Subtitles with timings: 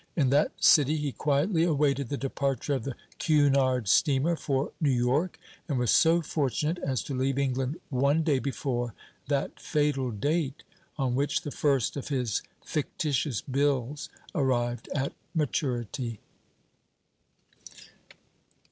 [0.15, 5.37] In that city he quietly awaited the departure of the Cunard steamer for New York,
[5.67, 8.95] and was so fortunate as to leave England one day before
[9.27, 10.63] that fatal date
[10.97, 16.19] on which the first of his fictitious bills arrived at maturity.